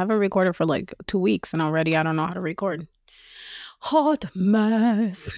[0.00, 2.88] haven't recorded for like two weeks and already I don't know how to record.
[3.80, 5.36] Hot mess.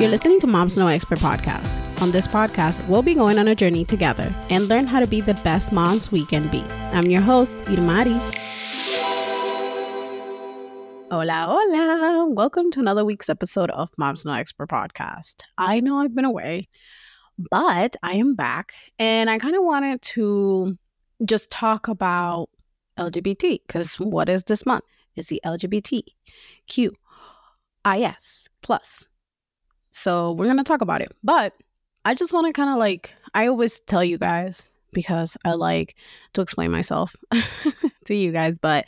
[0.00, 1.82] You're listening to Moms No Expert Podcast.
[2.02, 5.22] On this podcast, we'll be going on a journey together and learn how to be
[5.22, 6.62] the best moms we can be.
[6.92, 8.18] I'm your host, Irmari.
[11.10, 12.28] Hola, hola.
[12.28, 15.36] Welcome to another week's episode of Moms No Expert Podcast.
[15.56, 16.68] I know I've been away,
[17.50, 20.76] but I am back and I kind of wanted to
[21.24, 22.50] just talk about
[22.98, 24.84] LGBT because what is this month?
[25.16, 26.90] It's the LGBTQ
[27.86, 29.08] IS plus.
[29.90, 31.12] So we're to talk about it.
[31.22, 31.54] But
[32.04, 35.96] I just want to kind of like, I always tell you guys because I like
[36.34, 37.14] to explain myself
[38.04, 38.86] to you guys, but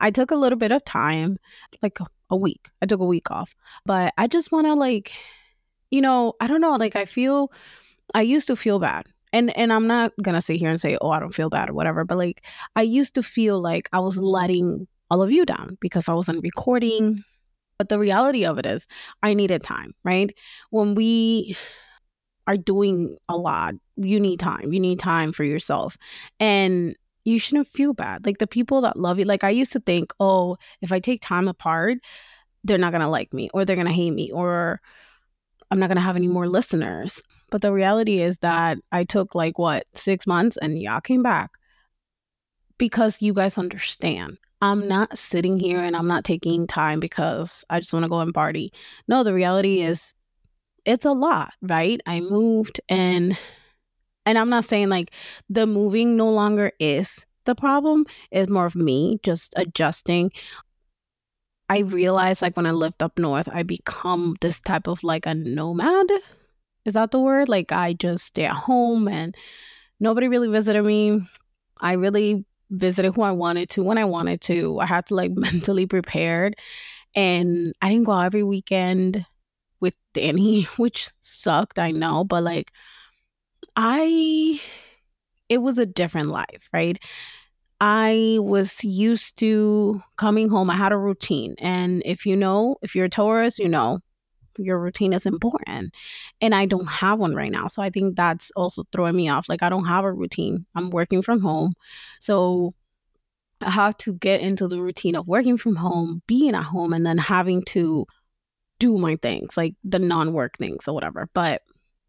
[0.00, 1.38] I took a little bit of time,
[1.82, 1.98] like
[2.30, 2.68] a week.
[2.80, 3.54] I took a week off,
[3.84, 5.12] but I just want to like,
[5.90, 7.52] you know, I don't know, like I feel,
[8.14, 11.10] I used to feel bad and and I'm not gonna sit here and say, oh,
[11.10, 12.44] I don't feel bad or whatever, but like
[12.76, 16.42] I used to feel like I was letting all of you down because I wasn't
[16.42, 17.24] recording.
[17.78, 18.86] But the reality of it is
[19.22, 20.36] I needed time, right?
[20.70, 21.56] When we
[22.46, 24.72] are doing a lot, you need time.
[24.72, 25.96] You need time for yourself.
[26.38, 28.26] And you shouldn't feel bad.
[28.26, 31.20] Like the people that love you, like I used to think, oh, if I take
[31.22, 31.98] time apart,
[32.64, 34.80] they're not gonna like me or they're gonna hate me or
[35.70, 37.22] I'm not gonna have any more listeners.
[37.50, 41.50] But the reality is that I took like what, six months and y'all came back
[42.78, 44.38] because you guys understand.
[44.62, 48.20] I'm not sitting here and I'm not taking time because I just want to go
[48.20, 48.72] and party.
[49.08, 50.14] No, the reality is
[50.84, 52.00] it's a lot, right?
[52.06, 53.36] I moved and
[54.26, 55.12] and I'm not saying like
[55.48, 58.06] the moving no longer is the problem.
[58.30, 60.30] It's more of me just adjusting.
[61.68, 65.34] I realize like when I lived up north, I become this type of like a
[65.34, 66.10] nomad
[66.84, 67.48] is that the word?
[67.48, 69.34] Like I just stay at home and
[69.98, 71.20] nobody really visited me.
[71.80, 74.78] I really visited who I wanted to when I wanted to.
[74.78, 76.56] I had to like mentally prepared
[77.14, 79.24] and I didn't go out every weekend
[79.80, 82.72] with Danny, which sucked, I know, but like
[83.76, 84.60] I
[85.48, 86.98] it was a different life, right?
[87.80, 90.70] I was used to coming home.
[90.70, 91.54] I had a routine.
[91.58, 94.00] And if you know, if you're a Taurus, you know,
[94.58, 95.94] your routine is important
[96.40, 97.66] and i don't have one right now.
[97.66, 100.66] So i think that's also throwing me off like i don't have a routine.
[100.74, 101.74] I'm working from home.
[102.20, 102.72] So
[103.62, 107.04] i have to get into the routine of working from home being at home and
[107.04, 108.06] then having to
[108.78, 111.28] do my things like the non-work things or whatever.
[111.34, 111.62] But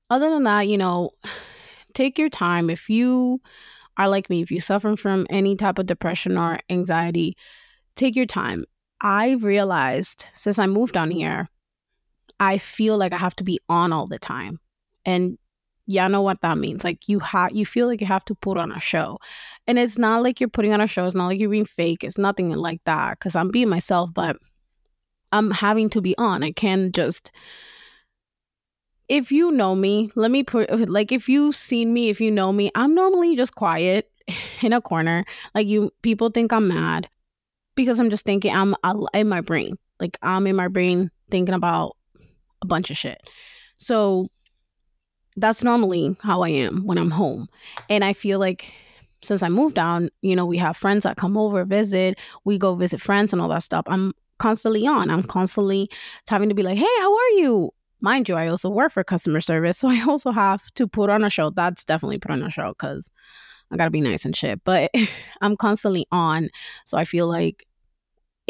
[0.09, 1.11] other than that you know
[1.93, 2.69] take your time.
[2.69, 3.41] If you
[3.97, 7.35] are like me if you suffer from any type of depression or anxiety
[7.95, 8.65] take your time.
[9.01, 11.49] I've realized since i moved on here
[12.41, 14.59] I feel like I have to be on all the time.
[15.05, 15.37] And
[15.85, 16.83] y'all know what that means.
[16.83, 19.19] Like you have you feel like you have to put on a show.
[19.67, 21.05] And it's not like you're putting on a show.
[21.05, 22.03] It's not like you're being fake.
[22.03, 23.19] It's nothing like that.
[23.19, 24.37] Cause I'm being myself, but
[25.31, 26.43] I'm having to be on.
[26.43, 27.31] I can't just
[29.07, 32.51] if you know me, let me put like if you've seen me, if you know
[32.51, 34.09] me, I'm normally just quiet
[34.63, 35.25] in a corner.
[35.53, 37.07] Like you people think I'm mad
[37.75, 38.73] because I'm just thinking I'm
[39.13, 39.77] in my brain.
[39.99, 41.97] Like I'm in my brain thinking about
[42.61, 43.29] a bunch of shit.
[43.77, 44.27] So
[45.35, 47.47] that's normally how I am when I'm home.
[47.89, 48.73] And I feel like
[49.23, 52.75] since I moved down, you know, we have friends that come over, visit, we go
[52.75, 53.85] visit friends and all that stuff.
[53.87, 55.09] I'm constantly on.
[55.09, 55.89] I'm constantly
[56.29, 57.71] having to be like, hey, how are you?
[58.01, 59.77] Mind you, I also work for customer service.
[59.81, 61.51] So I also have to put on a show.
[61.51, 63.11] That's definitely put on a show because
[63.71, 64.61] I gotta be nice and shit.
[64.63, 64.91] But
[65.41, 66.49] I'm constantly on.
[66.85, 67.65] So I feel like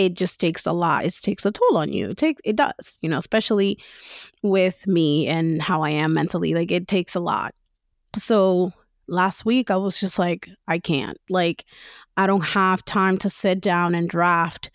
[0.06, 1.06] it just takes a lot.
[1.06, 2.10] It takes a toll on you.
[2.10, 3.80] It takes it does, you know, especially
[4.42, 6.54] with me and how I am mentally.
[6.54, 7.54] Like it takes a lot.
[8.16, 8.74] So
[9.08, 11.18] last week I was just like, I can't.
[11.30, 11.66] Like
[12.18, 14.72] I don't have time to sit down and draft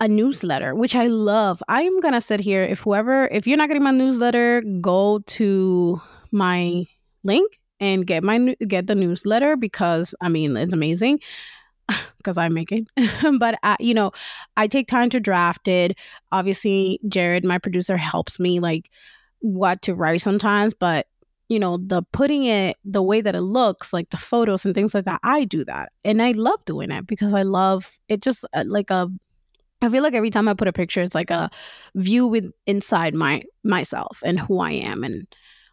[0.00, 1.62] a newsletter, which I love.
[1.68, 2.62] I'm gonna sit here.
[2.62, 6.00] If whoever, if you're not getting my newsletter, go to
[6.32, 6.84] my
[7.22, 11.20] link and get my get the newsletter because I mean it's amazing
[12.24, 12.88] because I make it.
[13.38, 14.12] but I, you know,
[14.56, 15.98] I take time to draft it.
[16.32, 18.90] Obviously, Jared, my producer, helps me like
[19.40, 21.06] what to write sometimes, but
[21.50, 24.94] you know, the putting it the way that it looks, like the photos and things
[24.94, 25.92] like that, I do that.
[26.04, 29.08] And I love doing it because I love it just uh, like a
[29.82, 31.50] I feel like every time I put a picture it's like a
[31.94, 35.26] view with inside my myself and who I am and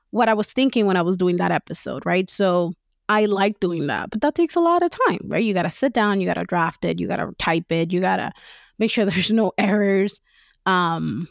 [0.10, 2.30] what I was thinking when I was doing that episode, right?
[2.30, 2.74] So
[3.12, 5.44] I like doing that, but that takes a lot of time, right?
[5.44, 7.92] You got to sit down, you got to draft it, you got to type it,
[7.92, 8.32] you got to
[8.80, 10.22] make sure there's no errors,
[10.66, 11.28] um,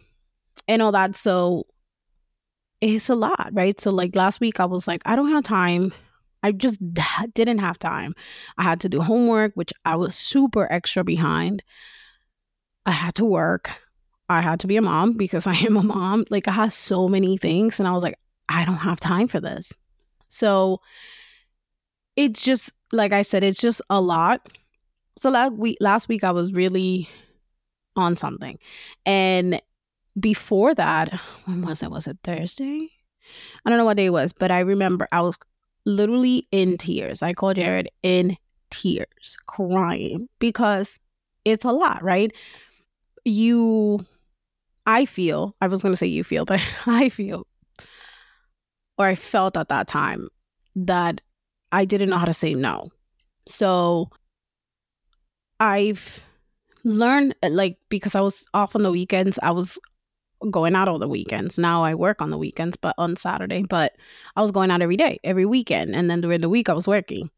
[0.68, 1.14] and all that.
[1.14, 1.66] So
[2.80, 3.78] it's a lot, right?
[3.78, 5.92] So like last week, I was like, I don't have time
[6.42, 6.78] I just
[7.34, 8.14] didn't have time.
[8.56, 11.62] I had to do homework, which I was super extra behind.
[12.86, 13.70] I had to work.
[14.28, 16.24] I had to be a mom because I am a mom.
[16.30, 18.18] Like I had so many things and I was like,
[18.48, 19.72] I don't have time for this.
[20.28, 20.80] So
[22.20, 24.46] it's just like I said, it's just a lot.
[25.16, 27.08] So last week last week I was really
[27.96, 28.58] on something.
[29.06, 29.60] And
[30.18, 31.12] before that,
[31.46, 31.90] when was it?
[31.90, 32.90] Was it Thursday?
[33.64, 35.38] I don't know what day it was, but I remember I was
[35.86, 37.22] literally in tears.
[37.22, 38.36] I called Jared in
[38.70, 40.98] tears, crying because
[41.44, 42.34] it's a lot, right?
[43.24, 44.00] You,
[44.86, 47.46] I feel, I was going to say you feel, but I feel,
[48.98, 50.28] or I felt at that time
[50.76, 51.20] that
[51.72, 52.90] I didn't know how to say no.
[53.46, 54.10] So
[55.58, 56.24] I've
[56.84, 59.78] learned, uh, like, because I was off on the weekends, I was
[60.50, 61.58] going out all the weekends.
[61.58, 63.92] Now I work on the weekends, but on Saturday, but
[64.36, 65.94] I was going out every day, every weekend.
[65.94, 67.30] And then during the week, I was working.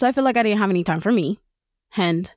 [0.00, 1.38] So I feel like I didn't have any time for me.
[1.96, 2.32] And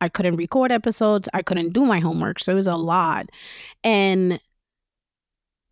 [0.00, 1.28] I couldn't record episodes.
[1.32, 2.40] I couldn't do my homework.
[2.40, 3.30] So it was a lot.
[3.84, 4.38] And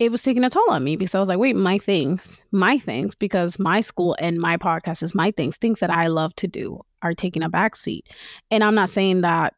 [0.01, 2.79] it was taking a toll on me because I was like, wait, my things, my
[2.79, 6.49] things, because my school and my podcast is my things, things that I love to
[6.49, 8.01] do are taking a backseat.
[8.51, 9.55] And I'm not saying that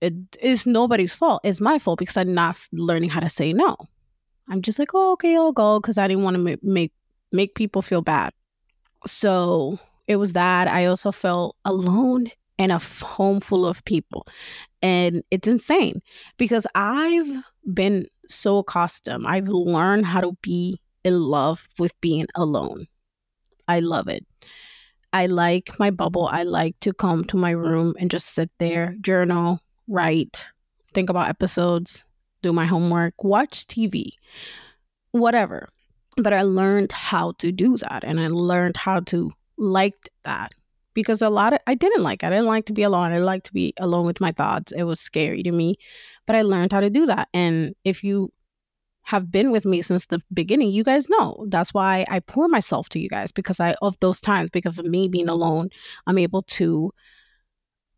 [0.00, 1.42] it is nobody's fault.
[1.44, 3.76] It's my fault because I'm not learning how to say no.
[4.48, 6.92] I'm just like, oh, okay, I'll go because I didn't want to make
[7.30, 8.32] make people feel bad.
[9.06, 9.78] So
[10.08, 10.68] it was that.
[10.68, 14.26] I also felt alone in a home full of people,
[14.82, 16.00] and it's insane
[16.38, 19.26] because I've been so accustomed.
[19.26, 22.86] I've learned how to be in love with being alone.
[23.68, 24.26] I love it.
[25.12, 26.26] I like my bubble.
[26.26, 30.48] I like to come to my room and just sit there, journal, write,
[30.92, 32.04] think about episodes,
[32.42, 34.10] do my homework, watch TV,
[35.10, 35.68] whatever.
[36.16, 40.52] But I learned how to do that and I learned how to like that
[40.94, 42.24] because a lot of I didn't like.
[42.24, 43.12] I didn't like to be alone.
[43.12, 44.72] I like to be alone with my thoughts.
[44.72, 45.76] It was scary to me,
[46.26, 47.28] but I learned how to do that.
[47.32, 48.32] And if you
[49.04, 52.88] have been with me since the beginning, you guys know that's why I pour myself
[52.90, 55.70] to you guys because I of those times because of me being alone,
[56.06, 56.92] I'm able to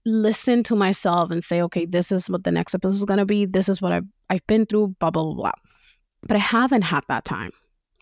[0.05, 3.45] listen to myself and say, okay, this is what the next episode is to be.
[3.47, 5.53] This is what I've, I've been through, blah, blah, blah, blah.
[6.23, 7.53] But I haven't had that time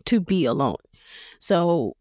[0.07, 0.77] to be alone.
[1.39, 1.97] So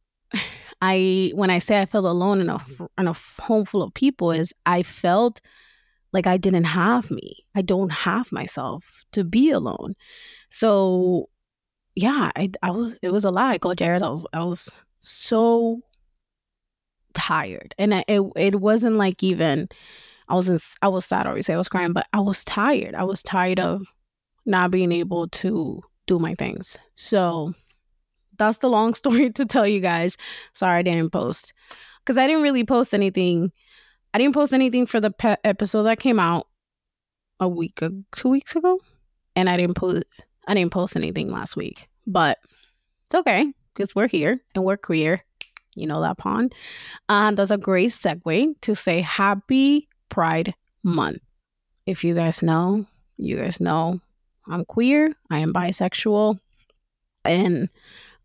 [0.81, 2.85] I, when I say I felt alone in a, mm-hmm.
[2.97, 5.41] in a home full of people is I felt
[6.13, 7.35] like I didn't have me.
[7.55, 9.77] I don't have myself to be alone.
[9.77, 10.49] Mm-hmm.
[10.49, 11.29] So
[11.95, 13.51] yeah, I, I was, it was a lie.
[13.51, 14.03] I called Jared.
[14.03, 15.81] I was, I was so
[17.13, 19.67] tired, and I, it it wasn't like even
[20.27, 21.25] I was in, I was sad.
[21.25, 22.95] Already say I was crying, but I was tired.
[22.95, 23.83] I was tired of
[24.45, 26.77] not being able to do my things.
[26.95, 27.53] So
[28.39, 30.17] that's the long story to tell you guys.
[30.53, 31.53] Sorry I didn't post
[31.99, 33.51] because I didn't really post anything.
[34.13, 36.47] I didn't post anything for the pe- episode that came out
[37.39, 37.79] a week,
[38.11, 38.79] two weeks ago,
[39.35, 40.03] and I didn't post.
[40.47, 42.39] I didn't post anything last week, but
[43.05, 45.23] it's okay because we're here and we're queer
[45.79, 46.53] you know that pond.
[47.07, 50.53] And that's a great segue to say Happy Pride
[50.83, 51.21] Month.
[51.85, 52.85] If you guys know,
[53.17, 54.01] you guys know
[54.47, 56.39] I'm queer, I am bisexual,
[57.25, 57.69] and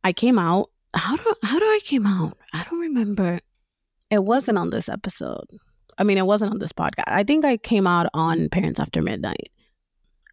[0.04, 0.70] I came out.
[0.94, 2.36] How do how do I came out?
[2.52, 3.40] I don't remember.
[4.10, 5.46] It wasn't on this episode.
[5.98, 7.04] I mean, it wasn't on this podcast.
[7.08, 9.48] I think I came out on Parents After Midnight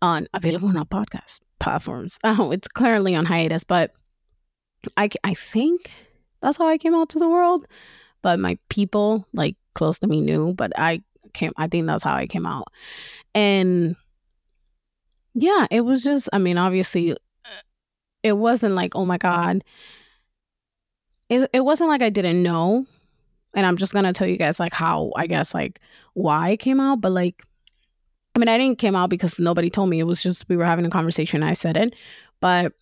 [0.02, 2.20] on available on podcast platforms.
[2.24, 3.94] Oh, it's currently on hiatus, but
[4.98, 5.90] I I think
[6.42, 7.66] that's how I came out to the world.
[8.22, 10.54] But my people, like close to me, knew.
[10.54, 11.02] But I
[11.34, 11.54] came.
[11.58, 12.68] I think that's how I came out.
[13.34, 13.96] And
[15.34, 16.30] yeah, it was just.
[16.34, 17.16] I mean, obviously,
[18.24, 19.64] it wasn't like, oh my god.
[21.30, 22.86] It it wasn't like I didn't know.
[23.56, 25.80] And I'm just gonna tell you guys like how I guess like
[26.14, 27.44] why I came out, but like
[28.36, 30.00] I mean, I didn't came out because nobody told me.
[30.00, 31.44] It was just we were having a conversation.
[31.44, 31.96] And I said it,
[32.40, 32.74] but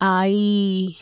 [0.00, 0.96] I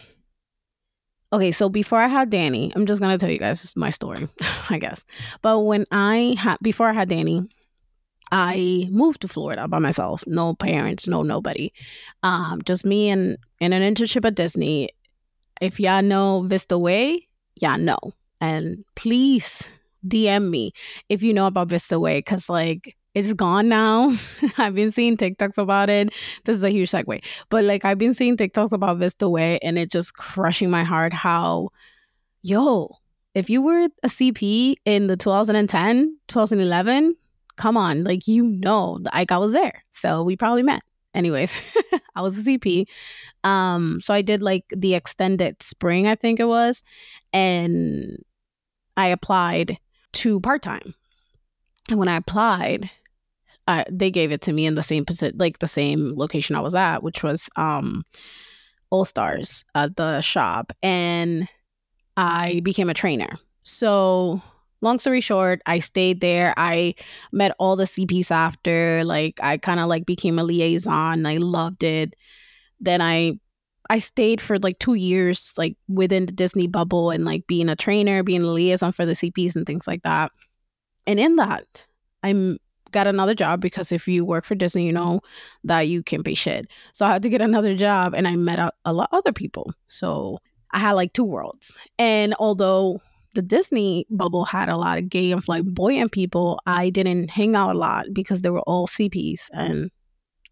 [1.32, 4.28] okay, so before I had Danny, I'm just gonna tell you guys my story,
[4.70, 5.04] I guess.
[5.42, 7.46] But when I had before I had Danny,
[8.36, 10.24] I moved to Florida by myself.
[10.26, 11.70] No parents, no nobody.
[12.24, 14.88] Um, just me and in an internship at Disney.
[15.60, 17.28] If y'all know Vista Way,
[17.60, 18.00] y'all know.
[18.40, 19.70] And please
[20.04, 20.72] DM me
[21.08, 24.12] if you know about Vista Way, because like it's gone now.
[24.58, 26.12] I've been seeing TikToks about it.
[26.44, 27.24] This is a huge segue.
[27.50, 31.12] But like I've been seeing TikToks about Vista Way and it's just crushing my heart
[31.12, 31.68] how
[32.42, 32.96] yo,
[33.32, 37.14] if you were a CP in the 2010, 2011,
[37.56, 39.84] come on, like you know, like I was there.
[39.90, 40.82] So we probably met.
[41.14, 41.76] anyways,
[42.16, 42.86] I was a CP.
[43.44, 46.82] Um, so I did like the extended spring, I think it was,
[47.32, 48.18] and
[48.96, 49.78] I applied
[50.14, 50.94] to part time.
[51.90, 52.90] And when I applied,
[53.68, 56.60] uh, they gave it to me in the same position, like the same location I
[56.60, 58.04] was at, which was um,
[58.90, 61.48] All Stars at the shop, and
[62.16, 63.38] I became a trainer.
[63.62, 64.42] So
[64.84, 66.54] long story short, I stayed there.
[66.56, 66.94] I
[67.32, 69.02] met all the CPs after.
[69.04, 71.26] Like I kind of like became a liaison.
[71.26, 72.14] I loved it.
[72.78, 73.38] Then I
[73.90, 77.76] I stayed for like two years, like within the Disney bubble and like being a
[77.76, 80.32] trainer, being a liaison for the CPs and things like that.
[81.06, 81.86] And in that,
[82.22, 82.56] I
[82.92, 85.20] got another job because if you work for Disney, you know
[85.64, 86.66] that you can't pay shit.
[86.92, 89.74] So I had to get another job and I met a, a lot other people.
[89.86, 90.38] So
[90.70, 91.78] I had like two worlds.
[91.98, 93.02] And although
[93.34, 97.74] the Disney bubble had a lot of gay and flamboyant people, I didn't hang out
[97.74, 99.90] a lot because they were all CPs and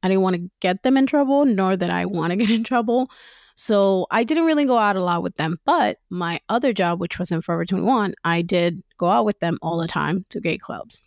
[0.02, 2.64] I didn't want to get them in trouble, nor that I want to get in
[2.64, 3.10] trouble.
[3.54, 5.58] So I didn't really go out a lot with them.
[5.64, 9.58] But my other job, which was in Forever 21, I did go out with them
[9.62, 11.06] all the time to gay clubs.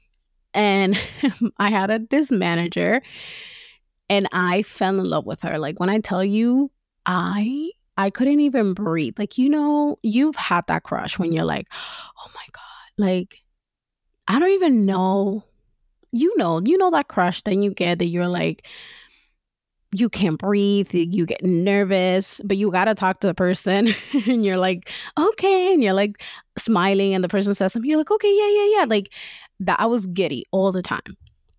[0.53, 0.97] And
[1.57, 3.01] I had a this manager
[4.09, 5.59] and I fell in love with her.
[5.59, 6.71] Like when I tell you,
[7.05, 9.17] I I couldn't even breathe.
[9.17, 13.43] Like, you know, you've had that crush when you're like, oh my God, like,
[14.27, 15.43] I don't even know.
[16.11, 18.67] You know, you know that crush that you get that you're like,
[19.91, 23.87] you can't breathe, you get nervous, but you gotta talk to the person
[24.27, 26.21] and you're like, okay, and you're like
[26.57, 28.85] smiling, and the person says something, you're like, okay, yeah, yeah, yeah.
[28.87, 29.13] Like
[29.61, 31.17] that I was giddy all the time.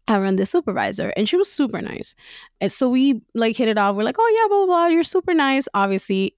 [0.09, 2.15] I run the supervisor and she was super nice.
[2.61, 3.97] And so we like hit it off.
[3.97, 4.87] We're like, oh yeah, blah, blah, blah.
[4.87, 5.69] You're super nice.
[5.75, 6.37] Obviously,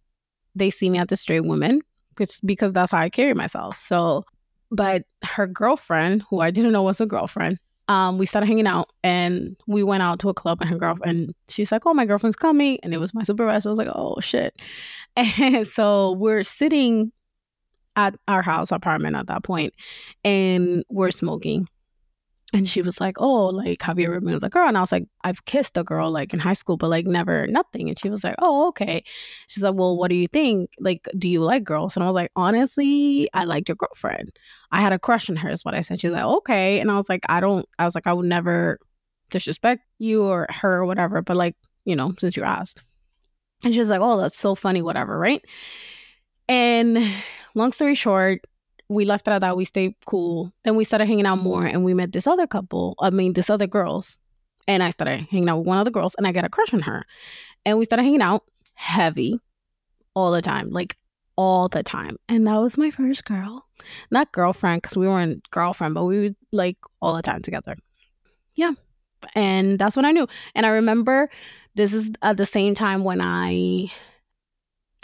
[0.55, 3.79] they see me as a straight woman because, because that's how I carry myself.
[3.79, 4.25] So,
[4.71, 7.59] but her girlfriend, who I didn't know was a girlfriend,
[7.89, 11.35] um, we started hanging out and we went out to a club and her girlfriend,
[11.49, 12.79] she's like, oh, my girlfriend's coming.
[12.83, 13.69] And it was my supervisor.
[13.69, 14.61] I was like, oh shit.
[15.17, 17.13] And so we're sitting
[17.97, 19.75] at our house apartment at that point
[20.25, 21.67] and we're smoking
[22.55, 24.81] and she was like, "Oh, like have you ever been with a girl?" And I
[24.81, 27.99] was like, "I've kissed a girl like in high school, but like never nothing." And
[27.99, 29.03] she was like, "Oh, okay."
[29.49, 30.71] She's like, "Well, what do you think?
[30.81, 34.31] Like, do you like girls?" And I was like, "Honestly, I liked your girlfriend.
[34.73, 36.01] I had a crush on her." Is what I said.
[36.01, 38.79] She's like, "Okay," and I was like, "I don't." I was like, "I would never
[39.31, 42.83] disrespect you or her or whatever, but like, you know, since you asked."
[43.65, 45.45] And she's like, "Oh, that's so funny, whatever, right?"
[46.49, 46.99] And
[47.55, 48.41] long story short,
[48.89, 49.57] we left it at that.
[49.57, 50.53] We stayed cool.
[50.65, 52.95] Then we started hanging out more and we met this other couple.
[53.01, 54.19] I mean, this other girls.
[54.67, 56.73] And I started hanging out with one of the girls and I got a crush
[56.75, 57.05] on her.
[57.65, 59.41] And we started hanging out heavy
[60.15, 60.97] all the time, like
[61.37, 62.17] all the time.
[62.29, 63.67] And that was my first girl.
[64.11, 67.77] Not girlfriend, because we weren't girlfriend, but we would like all the time together.
[68.55, 68.73] Yeah.
[69.35, 70.27] And that's when I knew.
[70.55, 71.31] And I remember
[71.75, 73.91] this is at the same time when I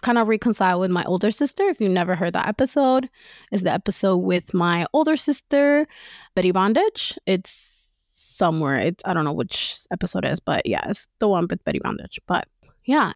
[0.04, 1.64] kind of reconcile with my older sister.
[1.64, 3.08] If you've never heard that episode,
[3.50, 5.86] is the episode with my older sister,
[6.36, 7.18] Betty Bondage.
[7.26, 8.76] It's somewhere.
[8.76, 12.20] It's I don't know which episode is, but yeah, it's the one with Betty Bondage.
[12.26, 12.46] But
[12.84, 13.12] yeah,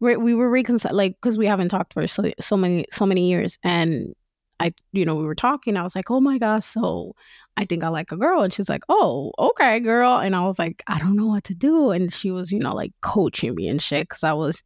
[0.00, 3.30] we we were reconciled like because we haven't talked for so so many so many
[3.30, 4.12] years, and
[4.58, 5.76] I you know we were talking.
[5.76, 7.14] I was like, oh my gosh, so
[7.56, 10.58] I think I like a girl, and she's like, oh okay, girl, and I was
[10.58, 13.68] like, I don't know what to do, and she was you know like coaching me
[13.68, 14.64] and shit because I was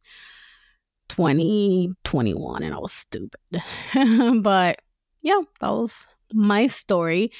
[1.11, 3.39] 2021 and I was stupid.
[4.41, 4.81] but
[5.21, 7.31] yeah, that was my story.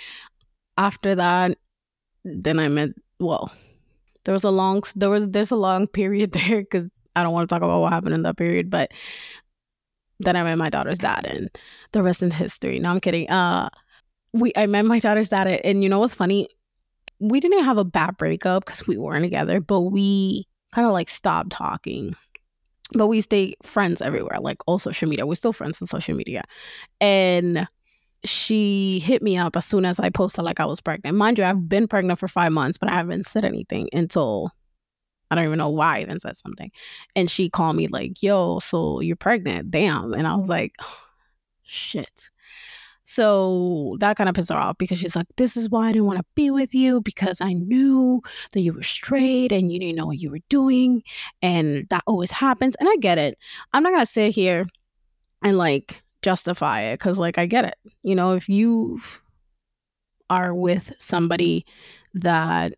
[0.78, 1.58] After that,
[2.26, 3.52] then I met, well,
[4.26, 7.48] there was a long, there was, there's a long period there because I don't want
[7.50, 8.92] to talk about what happened in that period, but
[10.20, 11.50] then I met my daughter's dad and
[11.94, 12.78] the rest is history.
[12.80, 13.30] No, I'm kidding.
[13.30, 13.70] Uh,
[14.34, 16.48] we, I met my daughter's dad and you know what's funny?
[17.20, 21.10] We didn't have a bad breakup because we weren't together, but we kind of like
[21.10, 22.16] stopped talking
[22.94, 25.26] but we stay friends everywhere, like all social media.
[25.26, 26.44] We're still friends on social media.
[27.00, 27.68] And
[28.24, 31.18] she hit me up as soon as I posted like I was pregnant.
[31.18, 34.52] Mind you, I've been pregnant for five months, but I haven't said anything until
[35.30, 36.72] I don't even know why I even said something.
[37.16, 39.72] And she called me like, yo, so you're pregnant.
[39.72, 40.14] Damn.
[40.14, 40.76] And I was like,
[41.64, 42.31] shit.
[43.12, 46.06] So that kind of pissed her off because she's like, This is why I didn't
[46.06, 48.22] want to be with you because I knew
[48.54, 51.04] that you were straight and you didn't know what you were doing.
[51.42, 52.78] And that always happens.
[52.80, 53.38] And I get it.
[53.74, 54.66] I'm not going to sit here
[55.44, 57.76] and like justify it because, like, I get it.
[58.02, 58.98] You know, if you
[60.30, 61.66] are with somebody
[62.14, 62.76] that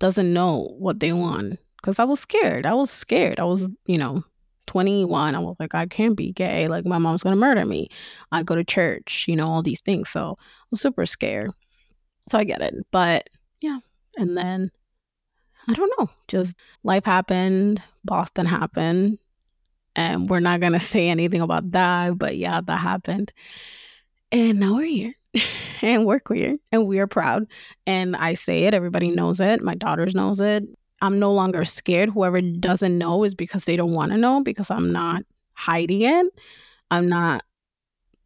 [0.00, 2.66] doesn't know what they want, because I was scared.
[2.66, 3.40] I was scared.
[3.40, 4.22] I was, you know,
[4.66, 6.68] 21, I was like, I can't be gay.
[6.68, 7.88] Like, my mom's to murder me.
[8.30, 10.10] I go to church, you know, all these things.
[10.10, 11.50] So I was super scared.
[12.28, 12.74] So I get it.
[12.90, 13.28] But
[13.60, 13.78] yeah.
[14.16, 14.70] And then
[15.68, 19.18] I don't know, just life happened, Boston happened,
[19.94, 23.32] and we're not to say anything about that, but yeah, that happened.
[24.32, 25.14] And now we're here.
[25.82, 27.46] and we're queer and we are proud.
[27.86, 29.62] And I say it, everybody knows it.
[29.62, 30.64] My daughters knows it.
[31.02, 32.10] I'm no longer scared.
[32.10, 36.26] Whoever doesn't know is because they don't want to know because I'm not hiding it.
[36.90, 37.42] I'm not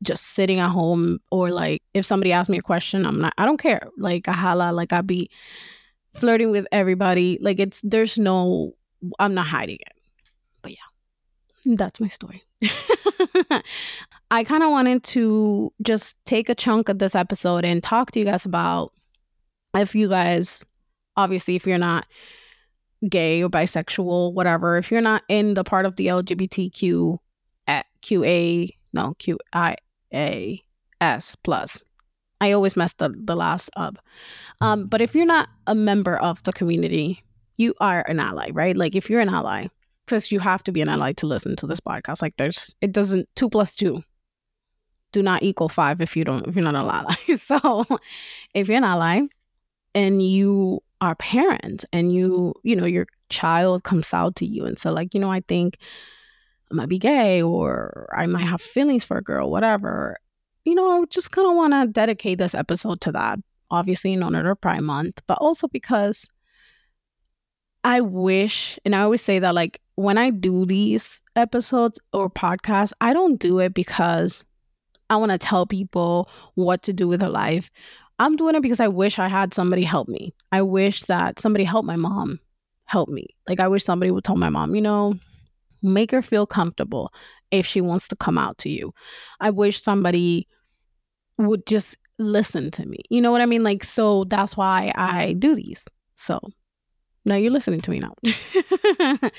[0.03, 3.47] just sitting at home or like if somebody asks me a question, I'm not I
[3.47, 3.89] don't care.
[3.97, 5.31] Like I holla, like I be
[6.13, 7.39] flirting with everybody.
[7.41, 8.75] Like it's there's no
[9.19, 9.95] I'm not hiding it.
[10.61, 12.43] But yeah, that's my story.
[14.31, 18.19] I kind of wanted to just take a chunk of this episode and talk to
[18.19, 18.93] you guys about
[19.75, 20.65] if you guys,
[21.17, 22.07] obviously, if you're not
[23.09, 27.19] gay or bisexual, whatever, if you're not in the part of the LGBTQ
[27.67, 29.77] at eh, QA, no, QIAS
[31.43, 31.83] plus.
[32.41, 33.99] I always mess the, the last up.
[34.61, 37.23] Um, but if you're not a member of the community,
[37.57, 38.77] you are an ally, right?
[38.77, 39.69] Like if you're an ally,
[40.07, 42.23] because you have to be an ally to listen to this podcast.
[42.23, 44.03] Like there's it doesn't two plus two
[45.13, 47.15] do not equal five if you don't if you're not an ally.
[47.37, 47.85] so
[48.55, 49.23] if you're an ally
[49.95, 54.79] and you are parents and you, you know, your child comes out to you and
[54.79, 55.79] so like, you know, I think
[56.71, 60.17] I might be gay or I might have feelings for a girl, whatever.
[60.65, 63.39] You know, I just kind of want to dedicate this episode to that.
[63.71, 66.29] Obviously in honor of Pride Month, but also because
[67.83, 72.93] I wish, and I always say that like when I do these episodes or podcasts,
[73.01, 74.45] I don't do it because
[75.09, 77.71] I want to tell people what to do with their life.
[78.19, 80.35] I'm doing it because I wish I had somebody help me.
[80.51, 82.41] I wish that somebody helped my mom
[82.87, 83.29] help me.
[83.49, 85.15] Like I wish somebody would tell my mom, you know,
[85.83, 87.13] make her feel comfortable
[87.51, 88.93] if she wants to come out to you.
[89.41, 90.49] I wish somebody
[91.39, 92.99] would just listen to me.
[93.11, 93.63] You know what I mean?
[93.63, 95.87] Like so that's why I do these.
[96.15, 96.41] So
[97.27, 98.15] now you're listening to me now.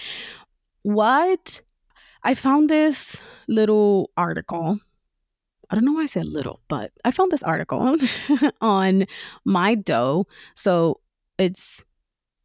[0.83, 1.61] what
[2.23, 4.79] I found this little article
[5.69, 7.79] I don't know why I said little, but I found this article
[8.61, 9.05] on
[9.45, 10.25] Mydoh.
[10.55, 11.01] So
[11.37, 11.83] it's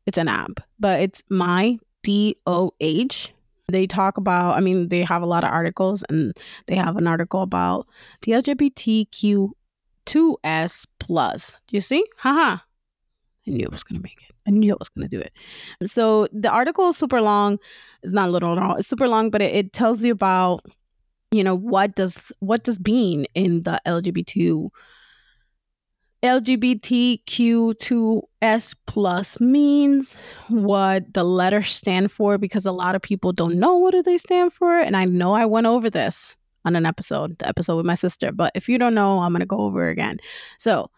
[0.06, 3.32] it's an app, but it's my D O H.
[3.68, 7.06] They talk about, I mean, they have a lot of articles and they have an
[7.06, 7.86] article about
[8.22, 11.60] the LGBTQ2S plus.
[11.68, 12.04] Do you see?
[12.18, 12.58] Haha.
[13.46, 14.30] I knew I was going to make it.
[14.46, 15.32] I knew I was going to do it.
[15.84, 17.58] So the article is super long.
[18.02, 18.76] It's not little at all.
[18.76, 20.64] It's super long, but it, it tells you about
[21.32, 24.68] you know what does what does being in the lgbt
[26.22, 33.76] lgbtq2s plus means what the letters stand for because a lot of people don't know
[33.76, 37.36] what do they stand for and i know i went over this on an episode
[37.38, 40.18] the episode with my sister but if you don't know i'm to go over again.
[40.58, 40.92] So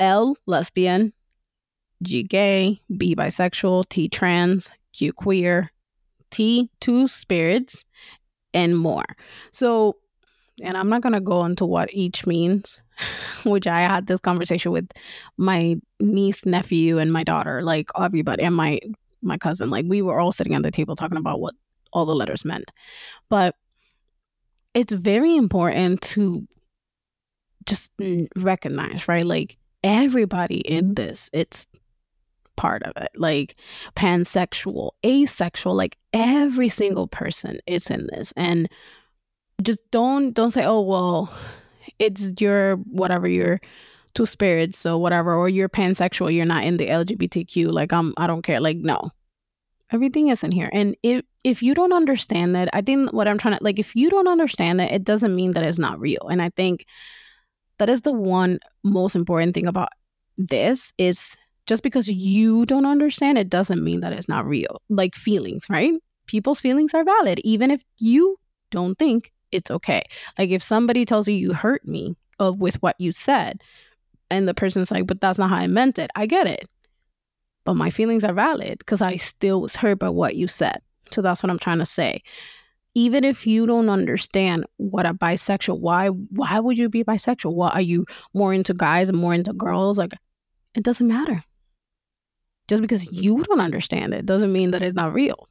[0.00, 1.12] l lesbian
[2.02, 5.70] g gay b bisexual t trans q queer
[6.30, 7.84] t two spirits
[8.54, 9.04] and more.
[9.50, 9.96] So,
[10.62, 12.82] and I'm not going to go into what each means,
[13.44, 14.90] which I had this conversation with
[15.36, 18.78] my niece, nephew, and my daughter, like everybody, and my
[19.20, 19.70] my cousin.
[19.70, 21.54] Like we were all sitting at the table talking about what
[21.92, 22.70] all the letters meant.
[23.28, 23.56] But
[24.74, 26.46] it's very important to
[27.66, 27.92] just
[28.36, 29.24] recognize, right?
[29.24, 31.66] Like everybody in this, it's
[32.56, 33.56] part of it like
[33.96, 38.32] pansexual asexual like every single person is in this.
[38.36, 38.68] And
[39.62, 41.32] just don't don't say oh well
[41.98, 43.60] it's your whatever your
[44.14, 48.26] two spirits so whatever or you're pansexual you're not in the lgbtq like i'm i
[48.26, 49.10] don't care like no.
[49.92, 50.70] Everything is in here.
[50.72, 53.94] And if if you don't understand that i think what i'm trying to like if
[53.94, 56.28] you don't understand it it doesn't mean that it's not real.
[56.30, 56.86] And i think
[57.78, 59.90] that is the one most important thing about
[60.36, 61.36] this is
[61.66, 64.82] just because you don't understand it doesn't mean that it's not real.
[64.88, 65.94] Like feelings, right?
[66.26, 68.36] People's feelings are valid, even if you
[68.70, 70.02] don't think it's okay.
[70.38, 73.62] Like if somebody tells you you hurt me uh, with what you said,
[74.30, 76.10] and the person's like, but that's not how I meant it.
[76.16, 76.66] I get it.
[77.64, 80.78] But my feelings are valid because I still was hurt by what you said.
[81.10, 82.22] So that's what I'm trying to say.
[82.94, 87.54] Even if you don't understand what a bisexual, why why would you be bisexual?
[87.54, 89.98] What are you more into guys and more into girls?
[89.98, 90.12] Like
[90.74, 91.44] it doesn't matter
[92.68, 95.48] just because you don't understand it doesn't mean that it's not real.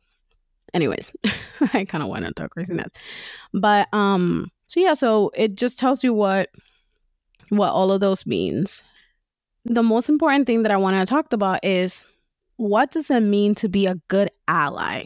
[0.74, 1.12] Anyways,
[1.74, 2.92] I kind of went into craziness.
[3.54, 6.50] But um so yeah, so it just tells you what
[7.50, 8.84] what all of those means.
[9.66, 12.06] The most important thing that I want to talk about is
[12.58, 15.06] what does it mean to be a good ally?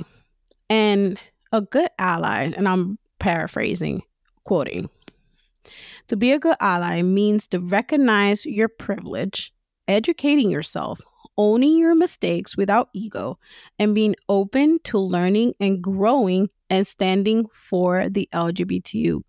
[0.70, 1.20] And
[1.52, 4.04] a good ally, and I'm paraphrasing,
[4.44, 4.90] quoting.
[6.08, 9.54] To be a good ally means to recognize your privilege,
[9.88, 11.02] educating yourself
[11.38, 13.38] owning your mistakes without ego,
[13.80, 19.24] and being open to learning and growing and standing for the LGBTQIA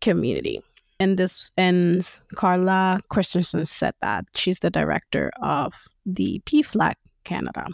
[0.00, 0.60] community.
[0.98, 4.24] And this ends Carla Christensen said that.
[4.34, 5.74] She's the director of
[6.06, 7.66] the PFLAG Canada.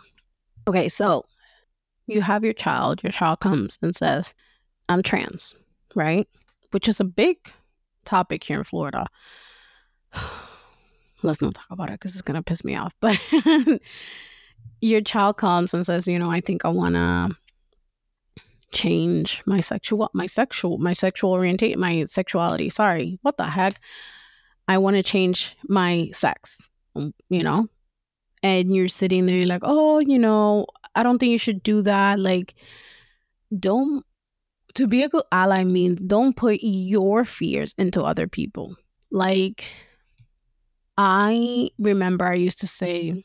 [0.67, 1.25] Okay, so
[2.07, 4.35] you have your child, your child comes and says,
[4.89, 5.55] I'm trans,
[5.95, 6.29] right?
[6.73, 7.37] Which is a big
[8.05, 9.07] topic here in Florida.
[11.23, 12.95] Let's not talk about it because it's going to piss me off.
[13.01, 13.21] But
[14.81, 17.37] your child comes and says, you know, I think I want to
[18.73, 22.71] change my sexual my sexual my sexual orientation my sexuality.
[22.71, 23.75] Sorry what the heck?
[24.67, 27.69] I want to change my sex um, you know?
[28.43, 31.83] And you're sitting there you're like oh you know i don't think you should do
[31.83, 32.19] that.
[32.19, 32.55] Like
[33.57, 34.05] don't
[34.75, 38.75] to be a good ally means don't put your fears into other people.
[39.11, 39.67] Like
[41.03, 43.19] i remember i used to say mm-hmm.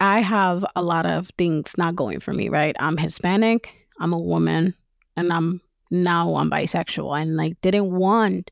[0.00, 4.18] i have a lot of things not going for me right i'm hispanic I'm a
[4.18, 4.74] woman
[5.16, 8.50] and I'm now I'm bisexual and like didn't want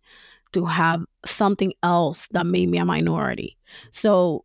[0.52, 3.56] to have something else that made me a minority.
[3.90, 4.44] So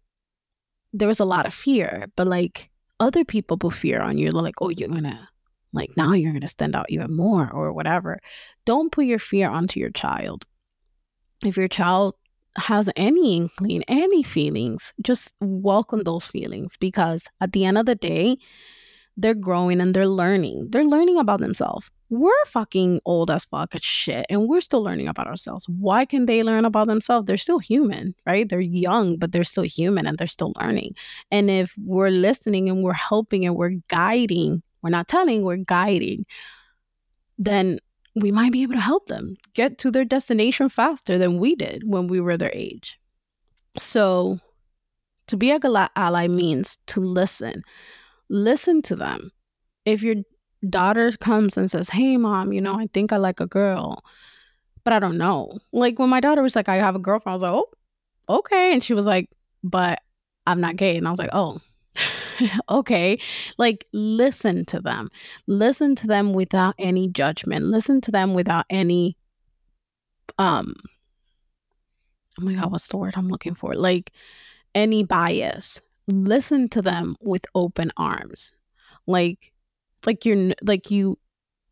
[0.94, 4.32] there was a lot of fear, but like other people put fear on you.
[4.32, 5.30] They're like, oh, you're gonna
[5.74, 8.20] like now you're gonna stand out even more or whatever.
[8.66, 10.46] Don't put your fear onto your child.
[11.46, 12.16] If your child
[12.58, 17.96] has any inkling, any feelings, just welcome those feelings because at the end of the
[17.96, 18.38] day,
[19.16, 20.70] they're growing and they're learning.
[20.72, 21.90] They're learning about themselves.
[22.10, 25.68] We're fucking old as fuck shit and we're still learning about ourselves.
[25.68, 27.26] Why can they learn about themselves?
[27.26, 28.48] They're still human, right?
[28.48, 30.92] They're young, but they're still human and they're still learning.
[31.32, 36.26] And if we're listening and we're helping and we're guiding, we're not telling, we're guiding,
[37.38, 37.80] then
[38.22, 41.84] we might be able to help them get to their destination faster than we did
[41.86, 43.00] when we were their age.
[43.78, 44.40] So,
[45.28, 45.60] to be a
[45.96, 47.64] ally means to listen
[48.30, 49.32] listen to them.
[49.86, 50.16] If your
[50.68, 54.04] daughter comes and says, Hey, mom, you know, I think I like a girl,
[54.84, 55.60] but I don't know.
[55.72, 58.74] Like when my daughter was like, I have a girlfriend, I was like, Oh, okay.
[58.74, 59.30] And she was like,
[59.64, 60.02] But
[60.46, 60.98] I'm not gay.
[60.98, 61.60] And I was like, Oh,
[62.70, 63.20] okay.
[63.58, 65.10] Like listen to them.
[65.48, 67.66] Listen to them without any judgment.
[67.66, 69.18] Listen to them without any,
[70.38, 70.74] um,
[72.40, 73.74] oh my God, what's the word I'm looking for?
[73.74, 74.12] Like
[74.76, 78.54] any bias listen to them with open arms
[79.06, 79.52] like
[80.06, 81.18] like you're like you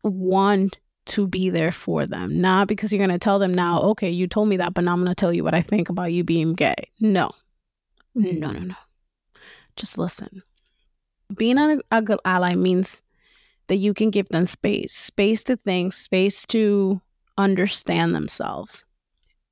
[0.02, 4.10] want to be there for them not because you're going to tell them now okay
[4.10, 6.12] you told me that but now i'm going to tell you what i think about
[6.12, 7.30] you being gay no
[8.14, 8.74] no no no
[9.76, 10.42] just listen
[11.34, 13.02] being a, a good ally means
[13.68, 17.00] that you can give them space space to think space to
[17.38, 18.84] understand themselves.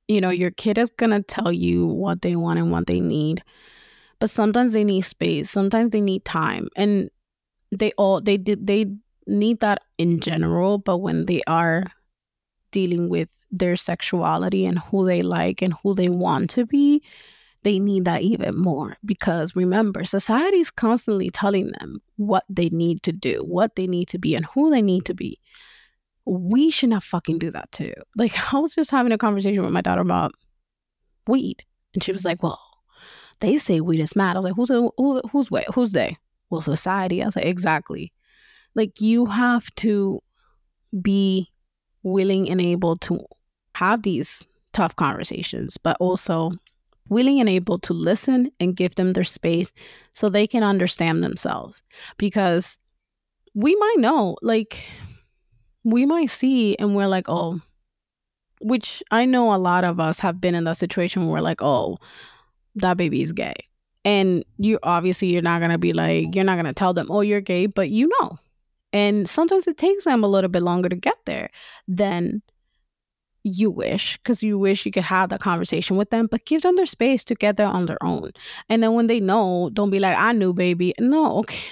[0.07, 3.01] You know your kid is going to tell you what they want and what they
[3.01, 3.41] need
[4.19, 7.09] but sometimes they need space sometimes they need time and
[7.71, 8.85] they all they did they
[9.27, 11.83] need that in general but when they are
[12.71, 17.01] dealing with their sexuality and who they like and who they want to be
[17.65, 23.03] they need that even more because remember society is constantly telling them what they need
[23.03, 25.39] to do what they need to be and who they need to be
[26.25, 29.73] we should not fucking do that too like i was just having a conversation with
[29.73, 30.31] my daughter about
[31.27, 32.59] weed and she was like well
[33.39, 34.35] they say weed is mad.
[34.35, 35.65] I was like, who's who, who's way?
[35.73, 36.17] Who's they?
[36.49, 37.21] Well, society.
[37.21, 38.13] I was like, exactly.
[38.73, 40.19] Like you have to
[41.01, 41.49] be
[42.03, 43.19] willing and able to
[43.75, 46.51] have these tough conversations, but also
[47.09, 49.71] willing and able to listen and give them their space
[50.11, 51.83] so they can understand themselves.
[52.17, 52.79] Because
[53.53, 54.83] we might know, like,
[55.83, 57.61] we might see and we're like, oh,
[58.61, 61.61] which I know a lot of us have been in that situation where we're like,
[61.61, 61.97] oh,
[62.75, 63.53] that baby is gay.
[64.03, 67.41] And you obviously you're not gonna be like, you're not gonna tell them, oh, you're
[67.41, 68.37] gay, but you know.
[68.93, 71.49] And sometimes it takes them a little bit longer to get there
[71.87, 72.41] than
[73.45, 76.75] you wish, because you wish you could have that conversation with them, but give them
[76.75, 78.31] their space to get there on their own.
[78.69, 80.93] And then when they know, don't be like, I knew, baby.
[80.99, 81.63] No, okay.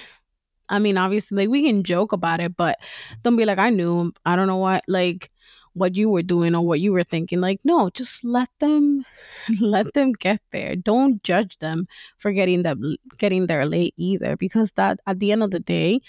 [0.68, 2.78] I mean, obviously, like we can joke about it, but
[3.22, 4.12] don't be like, I knew.
[4.24, 5.30] I don't know what, like,
[5.74, 9.04] what you were doing or what you were thinking like no just let them
[9.60, 14.70] let them get there don't judge them for getting them getting there late either because
[14.72, 16.00] that at the end of the day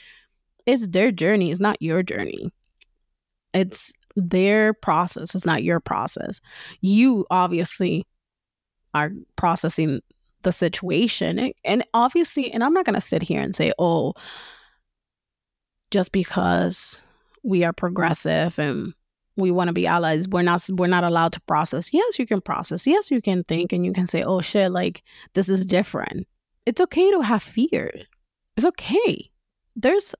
[0.67, 2.51] it's their journey it's not your journey
[3.55, 6.41] it's their process it's not your process.
[6.81, 8.05] You obviously
[8.93, 10.01] are processing
[10.43, 11.51] the situation.
[11.63, 14.13] And obviously and i'm not going to sit here and say oh
[15.91, 17.01] just because
[17.43, 18.93] we are progressive and
[19.37, 21.93] we want to be allies we're not we're not allowed to process.
[21.93, 22.87] Yes you can process.
[22.87, 26.27] Yes you can think and you can say oh shit like this is different.
[26.65, 27.91] It's okay to have fear.
[28.55, 29.29] It's okay.
[29.75, 30.15] There's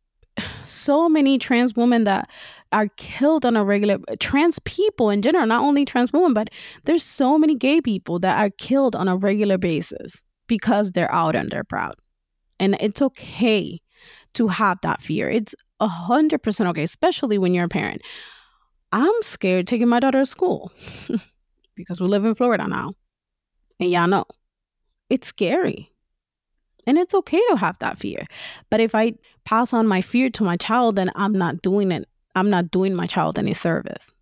[0.65, 2.29] so many trans women that
[2.71, 6.49] are killed on a regular trans people in general, not only trans women, but
[6.83, 11.35] there's so many gay people that are killed on a regular basis because they're out
[11.35, 11.95] and they're proud.
[12.59, 13.81] And it's okay
[14.33, 15.29] to have that fear.
[15.29, 18.01] It's a hundred percent okay, especially when you're a parent.
[18.91, 20.71] I'm scared taking my daughter to school
[21.75, 22.93] because we live in Florida now.
[23.79, 24.25] And y'all know
[25.09, 25.91] it's scary.
[26.87, 28.25] And it's okay to have that fear.
[28.69, 32.07] But if I pass on my fear to my child, then I'm not doing it.
[32.35, 34.13] I'm not doing my child any service.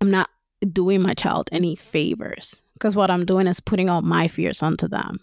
[0.00, 0.30] I'm not
[0.72, 4.88] doing my child any favors because what I'm doing is putting all my fears onto
[4.88, 5.18] them.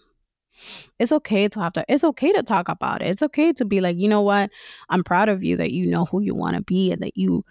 [0.98, 3.08] It's okay to have to, it's okay to talk about it.
[3.08, 4.50] It's okay to be like, you know what?
[4.88, 7.44] I'm proud of you that you know who you want to be and that you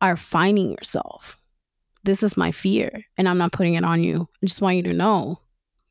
[0.00, 1.38] are finding yourself.
[2.04, 4.28] This is my fear and I'm not putting it on you.
[4.42, 5.40] I just want you to know,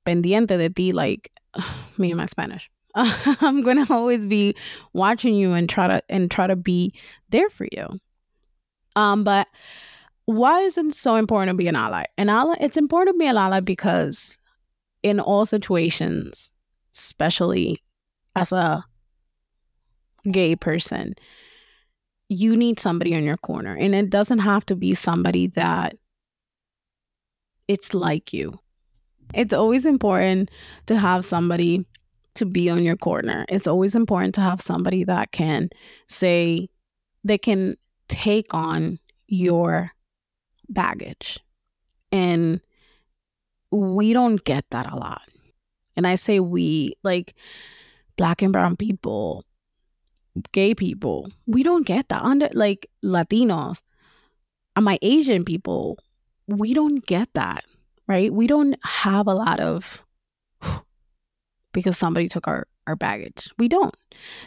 [0.05, 1.31] pendiente de ti, like
[1.97, 2.69] me and my Spanish.
[2.95, 4.55] I'm gonna always be
[4.93, 6.93] watching you and try to and try to be
[7.29, 7.99] there for you.
[8.95, 9.47] Um, but
[10.25, 12.05] why is it so important to be an ally?
[12.17, 14.37] An ally, it's important to be an ally because
[15.01, 16.51] in all situations,
[16.95, 17.79] especially
[18.35, 18.85] as a
[20.31, 21.13] gay person,
[22.29, 23.75] you need somebody in your corner.
[23.75, 25.95] And it doesn't have to be somebody that
[27.67, 28.59] it's like you.
[29.33, 30.51] It's always important
[30.85, 31.85] to have somebody
[32.35, 33.45] to be on your corner.
[33.49, 35.69] It's always important to have somebody that can
[36.07, 36.69] say,
[37.23, 37.75] they can
[38.07, 39.91] take on your
[40.69, 41.39] baggage.
[42.11, 42.61] And
[43.71, 45.23] we don't get that a lot.
[45.95, 47.35] And I say we, like
[48.17, 49.45] black and brown people,
[50.51, 52.23] gay people, we don't get that.
[52.23, 53.79] Under like Latinos,
[54.79, 55.97] my Asian people,
[56.47, 57.63] we don't get that
[58.07, 58.33] right?
[58.33, 60.03] We don't have a lot of
[61.73, 63.49] because somebody took our, our baggage.
[63.57, 63.95] We don't.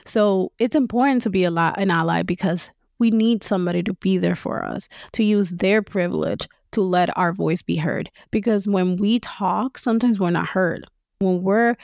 [0.04, 4.18] So it's important to be a lot, an ally because we need somebody to be
[4.18, 8.10] there for us, to use their privilege to let our voice be heard.
[8.30, 10.84] Because when we talk, sometimes we're not heard.
[11.18, 11.76] When we're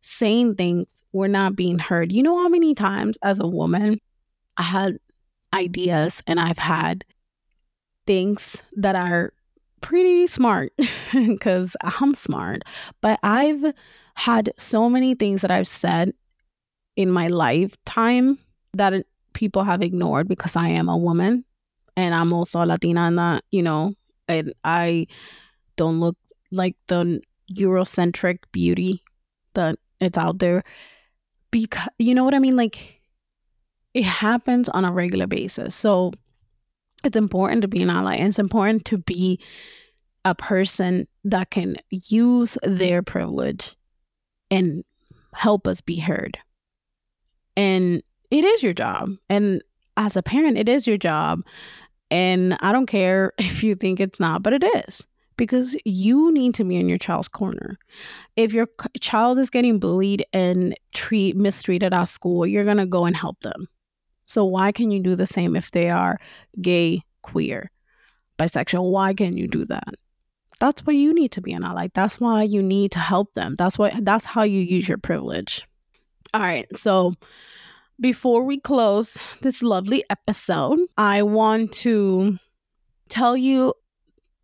[0.00, 2.12] saying things, we're not being heard.
[2.12, 3.98] You know how many times as a woman
[4.56, 4.98] I had
[5.54, 7.04] ideas and I've had
[8.06, 9.32] things that are
[9.84, 10.72] pretty smart
[11.12, 12.62] because I'm smart,
[13.02, 13.74] but I've
[14.14, 16.14] had so many things that I've said
[16.96, 18.38] in my lifetime
[18.72, 21.44] that people have ignored because I am a woman
[21.98, 23.92] and I'm also a Latina and that, you know,
[24.26, 25.06] and I
[25.76, 26.16] don't look
[26.50, 27.20] like the
[27.52, 29.02] Eurocentric beauty
[29.52, 30.64] that it's out there.
[31.50, 32.56] Because, you know what I mean?
[32.56, 33.02] Like,
[33.92, 35.74] it happens on a regular basis.
[35.74, 36.12] So,
[37.04, 39.40] it's important to be an ally and it's important to be
[40.24, 43.76] a person that can use their privilege
[44.50, 44.84] and
[45.34, 46.38] help us be heard.
[47.56, 49.10] And it is your job.
[49.28, 49.62] And
[49.96, 51.42] as a parent, it is your job.
[52.10, 56.54] And I don't care if you think it's not, but it is because you need
[56.54, 57.76] to be in your child's corner.
[58.36, 58.68] If your
[59.00, 63.40] child is getting bullied and treat mistreated at school, you're going to go and help
[63.40, 63.68] them.
[64.26, 66.18] So why can you do the same if they are
[66.60, 67.70] gay, queer,
[68.38, 68.90] bisexual?
[68.90, 69.94] Why can you do that?
[70.60, 71.88] That's why you need to be an ally.
[71.94, 73.56] That's why you need to help them.
[73.56, 75.66] That's why that's how you use your privilege.
[76.32, 76.66] All right.
[76.76, 77.14] So
[78.00, 82.38] before we close this lovely episode, I want to
[83.08, 83.74] tell you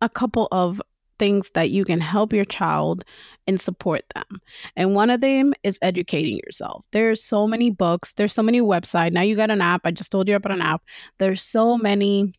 [0.01, 0.81] a couple of
[1.21, 3.05] things that you can help your child
[3.45, 4.41] and support them.
[4.75, 6.83] And one of them is educating yourself.
[6.91, 9.11] There's so many books, there's so many websites.
[9.11, 9.81] Now you got an app.
[9.85, 10.81] I just told you about an app.
[11.19, 12.33] There's so many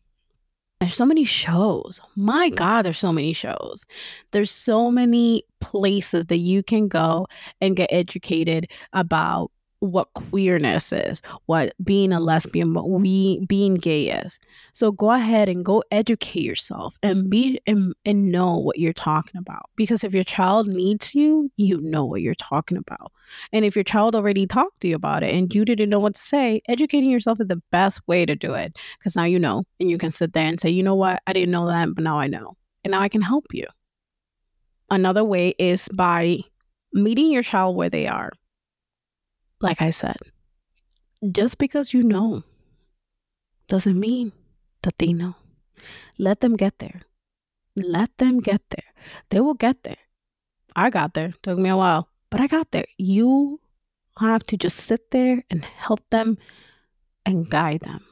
[0.81, 2.01] there's so many shows.
[2.17, 2.55] My mm.
[2.57, 3.85] God, there's so many shows.
[4.31, 7.25] There's so many places that you can go
[7.61, 9.49] and get educated about
[9.83, 12.25] what queerness is, what being a mm-hmm.
[12.25, 14.39] lesbian, what we being gay is.
[14.71, 19.37] So go ahead and go educate yourself and be and, and know what you're talking
[19.37, 19.69] about.
[19.75, 23.11] Because if your child needs you, you know what you're talking about.
[23.51, 26.15] And if your child already talked to you about it and you didn't know what
[26.15, 28.77] to say, educating yourself is the best way to do it.
[28.97, 31.33] Because now you know and you can sit there and say, you know what, I
[31.33, 32.55] didn't know that, but now I know.
[32.83, 33.65] And now I can help you.
[34.89, 36.37] Another way is by
[36.93, 38.31] meeting your child where they are
[39.63, 40.17] like I said,
[41.31, 42.43] just because you know
[43.67, 44.33] doesn't mean
[44.83, 45.35] that they know.
[46.19, 47.01] Let them get there.
[47.75, 48.93] Let them get there.
[49.29, 49.97] They will get there.
[50.75, 51.33] I got there.
[51.41, 52.85] Took me a while, but I got there.
[52.97, 53.61] You
[54.19, 56.37] have to just sit there and help them
[57.25, 58.05] and guide them.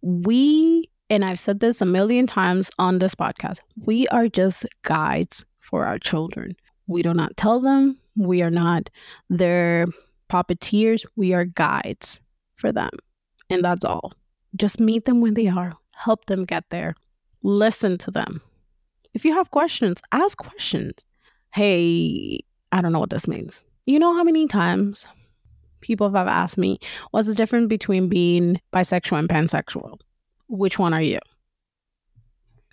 [0.00, 5.44] We, and I've said this a million times on this podcast, we are just guides
[5.60, 6.56] for our children.
[6.86, 8.90] We do not tell them We are not
[9.28, 9.86] their
[10.28, 11.04] puppeteers.
[11.16, 12.20] We are guides
[12.56, 12.90] for them.
[13.50, 14.12] And that's all.
[14.56, 16.94] Just meet them when they are, help them get there,
[17.42, 18.40] listen to them.
[19.12, 21.04] If you have questions, ask questions.
[21.52, 22.40] Hey,
[22.72, 23.64] I don't know what this means.
[23.86, 25.08] You know how many times
[25.80, 26.78] people have asked me,
[27.10, 30.00] what's the difference between being bisexual and pansexual?
[30.48, 31.18] Which one are you?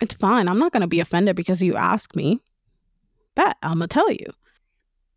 [0.00, 0.48] It's fine.
[0.48, 2.40] I'm not going to be offended because you ask me.
[3.34, 4.26] Bet I'm going to tell you.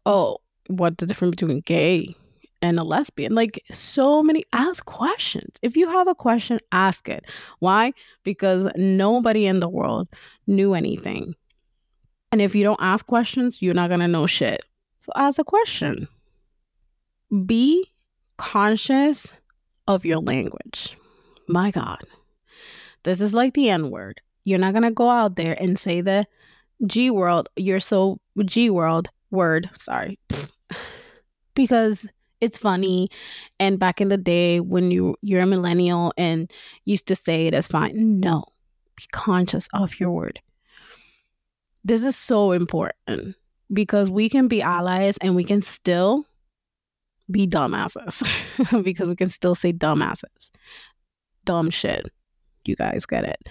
[0.05, 2.15] Oh, what's the difference between gay
[2.61, 3.35] and a lesbian?
[3.35, 5.57] Like, so many, ask questions.
[5.61, 7.25] If you have a question, ask it.
[7.59, 7.93] Why?
[8.23, 10.07] Because nobody in the world
[10.47, 11.35] knew anything.
[12.31, 14.63] And if you don't ask questions, you're not going to know shit.
[14.99, 16.07] So ask a question.
[17.45, 17.91] Be
[18.37, 19.37] conscious
[19.87, 20.97] of your language.
[21.47, 21.99] My God.
[23.03, 24.19] This is like the N word.
[24.43, 26.25] You're not going to go out there and say the
[26.85, 30.19] G world, you're so G world word, sorry.
[31.55, 32.07] because
[32.41, 33.09] it's funny
[33.59, 36.51] and back in the day when you you're a millennial and
[36.85, 38.19] used to say it as fine.
[38.19, 38.43] No.
[38.95, 40.39] Be conscious of your word.
[41.83, 43.35] This is so important
[43.71, 46.25] because we can be allies and we can still
[47.29, 50.51] be dumbasses because we can still say dumbasses.
[51.43, 52.09] Dumb shit.
[52.65, 53.49] You guys get it.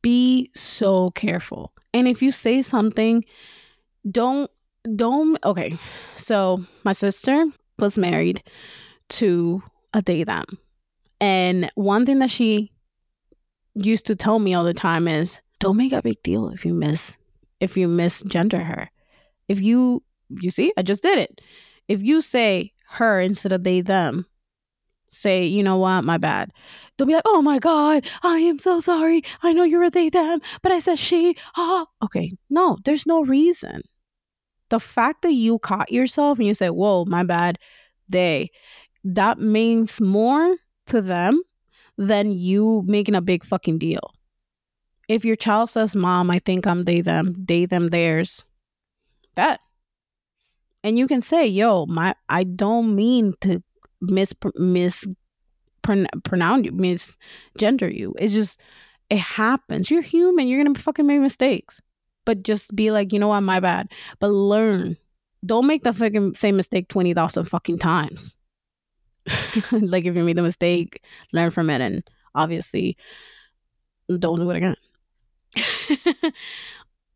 [0.00, 1.72] Be so careful.
[1.92, 3.24] And if you say something,
[4.10, 4.50] don't,
[4.96, 5.76] don't, okay.
[6.14, 7.46] So my sister
[7.78, 8.42] was married
[9.10, 9.62] to
[9.94, 10.44] a they them.
[11.20, 12.72] And one thing that she
[13.74, 16.74] used to tell me all the time is don't make a big deal if you
[16.74, 17.16] miss
[17.60, 18.90] if you misgender her.
[19.48, 21.40] If you you see, I just did it.
[21.88, 24.26] If you say her instead of they them,
[25.08, 26.50] say, you know what, my bad.
[26.96, 29.22] Don't be like, oh my God, I am so sorry.
[29.42, 31.36] I know you're a they them, but I said she.
[31.56, 32.32] Ah, okay.
[32.50, 33.82] No, there's no reason.
[34.70, 37.58] The fact that you caught yourself and you say, whoa, my bad,
[38.08, 38.50] they,
[39.04, 41.42] that means more to them
[41.96, 44.12] than you making a big fucking deal.
[45.08, 48.44] If your child says, Mom, I think I'm they them, they them theirs,
[49.34, 49.58] bet.
[50.84, 53.62] And you can say, Yo, my I don't mean to
[54.00, 55.06] mis mis
[55.82, 58.14] pronounce you, misgender you.
[58.18, 58.60] It's just
[59.10, 59.90] it happens.
[59.90, 60.46] You're human.
[60.46, 61.80] You're gonna fucking make mistakes.
[62.28, 63.90] But just be like, you know what, my bad.
[64.18, 64.98] But learn.
[65.46, 68.36] Don't make the fucking same mistake twenty thousand fucking times.
[69.72, 72.98] like if you made the mistake, learn from it and obviously
[74.18, 74.76] don't do it again.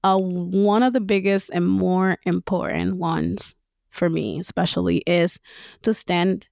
[0.03, 3.55] uh, one of the biggest and more important ones
[3.91, 5.39] for me, especially, is
[5.83, 6.49] to stand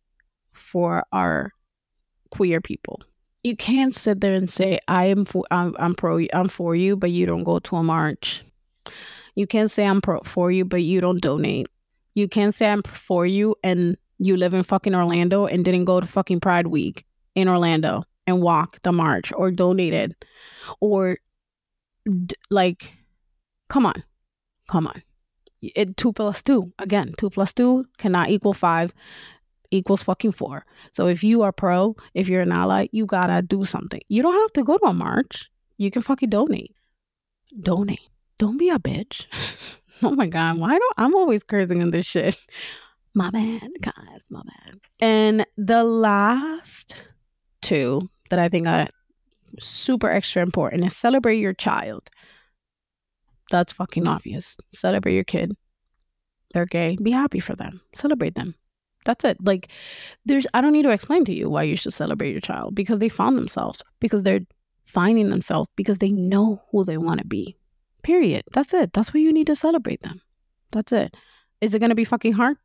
[0.52, 1.52] for our
[2.28, 3.00] queer people.
[3.42, 6.96] You can't sit there and say I am for I'm, I'm pro I'm for you,
[6.96, 8.42] but you don't go to a march.
[9.34, 11.68] You can't say I'm pro for you, but you don't donate.
[12.14, 16.00] You can't say I'm for you and you live in fucking Orlando and didn't go
[16.00, 20.14] to fucking Pride Week in Orlando and walk the march or donated
[20.80, 21.16] or
[22.04, 22.92] d- like
[23.68, 24.02] come on
[24.68, 25.02] come on
[25.62, 28.92] it two plus two again two plus two cannot equal five
[29.70, 33.64] equals fucking four so if you are pro if you're an ally you gotta do
[33.64, 36.74] something you don't have to go to a march you can fucking donate
[37.60, 42.06] donate don't be a bitch oh my god why don't i'm always cursing in this
[42.06, 42.38] shit
[43.14, 47.02] my bad guys my bad and the last
[47.60, 48.86] two that i think are
[49.58, 52.08] super extra important is celebrate your child.
[53.50, 54.56] That's fucking obvious.
[54.72, 55.56] Celebrate your kid.
[56.52, 56.96] They're gay.
[57.02, 57.80] Be happy for them.
[57.94, 58.54] Celebrate them.
[59.04, 59.38] That's it.
[59.42, 59.68] Like,
[60.26, 62.98] there's, I don't need to explain to you why you should celebrate your child because
[62.98, 64.40] they found themselves, because they're
[64.84, 67.56] finding themselves, because they know who they want to be.
[68.02, 68.44] Period.
[68.52, 68.92] That's it.
[68.92, 70.20] That's why you need to celebrate them.
[70.72, 71.16] That's it.
[71.60, 72.56] Is it going to be fucking hard?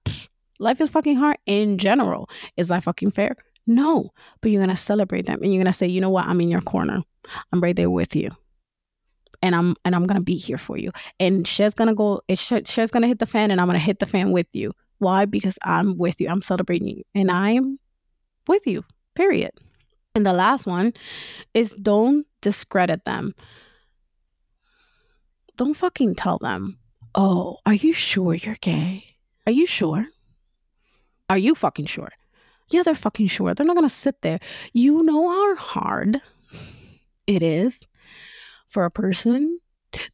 [0.59, 2.29] Life is fucking hard in general.
[2.55, 3.35] Is life fucking fair?
[3.67, 6.27] No, but you're going to celebrate them and you're going to say, "You know what?
[6.27, 7.01] I'm in your corner.
[7.51, 8.31] I'm right there with you."
[9.41, 10.91] And I'm and I'm going to be here for you.
[11.19, 13.79] And shit's going to go it's shit's going to hit the fan and I'm going
[13.79, 14.71] to hit the fan with you.
[14.99, 15.25] Why?
[15.25, 16.29] Because I'm with you.
[16.29, 17.79] I'm celebrating you and I'm
[18.47, 18.83] with you.
[19.15, 19.51] Period.
[20.13, 20.93] And the last one
[21.53, 23.35] is don't discredit them.
[25.57, 26.79] Don't fucking tell them,
[27.13, 29.15] "Oh, are you sure you're gay?
[29.45, 30.07] Are you sure?"
[31.29, 32.11] Are you fucking sure?
[32.69, 33.53] Yeah, they're fucking sure.
[33.53, 34.39] They're not going to sit there.
[34.73, 36.21] You know how hard
[37.25, 37.87] it is
[38.67, 39.59] for a person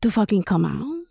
[0.02, 1.04] to fucking come out,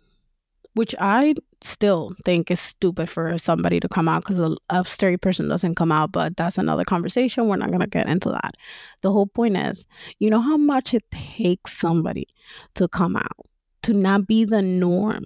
[0.73, 5.47] which I still think is stupid for somebody to come out because a, a person
[5.47, 7.47] doesn't come out, but that's another conversation.
[7.47, 8.55] We're not going to get into that.
[9.01, 9.85] The whole point is,
[10.19, 12.27] you know how much it takes somebody
[12.75, 13.45] to come out,
[13.83, 15.25] to not be the norm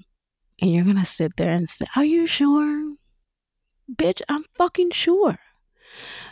[0.61, 2.95] And you're going to sit there and say, Are you sure?
[3.93, 5.37] Bitch, I'm fucking sure.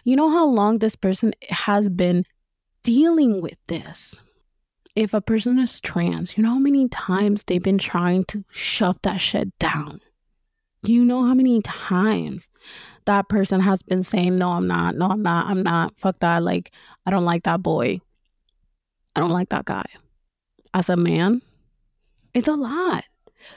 [0.04, 2.26] You know how long this person has been
[2.84, 4.22] dealing with this?
[4.96, 9.00] If a person is trans, you know how many times they've been trying to shove
[9.02, 10.02] that shit down?
[10.86, 12.50] You know how many times
[13.06, 16.44] that person has been saying, No, I'm not, no, I'm not, I'm not, fuck that.
[16.44, 16.72] Like,
[17.06, 18.02] I don't like that boy.
[19.16, 19.86] I don't like that guy.
[20.74, 21.42] As a man,
[22.34, 23.04] it's a lot.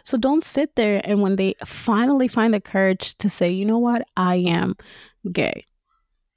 [0.02, 3.78] So don't sit there and when they finally find the courage to say, you know
[3.78, 4.74] what, I am
[5.30, 5.64] gay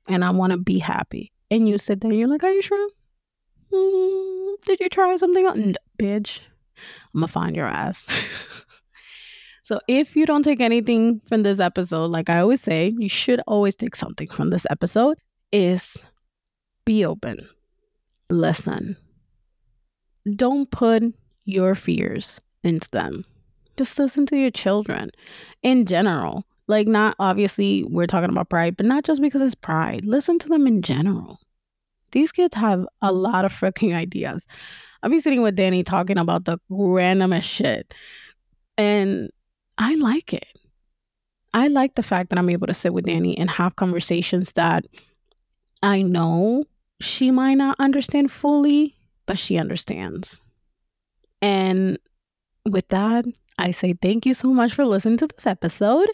[0.07, 1.31] and I want to be happy.
[1.51, 2.89] And you sit there and you're like, are you sure?
[3.73, 5.57] Mm, did you try something else?
[5.57, 6.41] No, bitch,
[7.13, 8.65] I'm to find your ass.
[9.63, 13.41] so if you don't take anything from this episode, like I always say, you should
[13.47, 15.17] always take something from this episode
[15.51, 15.97] is
[16.85, 17.47] be open.
[18.29, 18.97] Listen.
[20.35, 21.03] Don't put
[21.45, 23.25] your fears into them.
[23.77, 25.09] Just listen to your children
[25.63, 26.43] in general.
[26.67, 30.05] Like, not obviously, we're talking about pride, but not just because it's pride.
[30.05, 31.39] Listen to them in general.
[32.11, 34.45] These kids have a lot of freaking ideas.
[35.01, 37.93] I'll be sitting with Danny talking about the randomest shit.
[38.77, 39.29] And
[39.77, 40.59] I like it.
[41.53, 44.85] I like the fact that I'm able to sit with Danny and have conversations that
[45.81, 46.65] I know
[47.01, 48.95] she might not understand fully,
[49.25, 50.41] but she understands.
[51.41, 51.97] And
[52.65, 53.25] with that,
[53.57, 56.07] I say thank you so much for listening to this episode.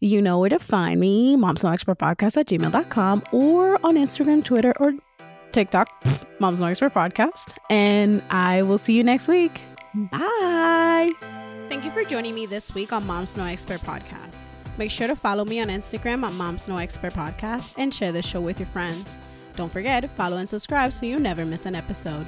[0.00, 4.44] You know where to find me, Moms No Expert Podcast at gmail.com or on Instagram,
[4.44, 4.92] Twitter, or
[5.56, 5.88] TikTok,
[6.38, 7.56] Moms No Expert Podcast.
[7.70, 9.64] And I will see you next week.
[9.94, 11.10] Bye.
[11.70, 14.34] Thank you for joining me this week on Moms No Expert Podcast.
[14.76, 18.26] Make sure to follow me on Instagram at Moms No Expert Podcast and share this
[18.26, 19.16] show with your friends.
[19.54, 22.26] Don't forget, to follow and subscribe so you never miss an episode.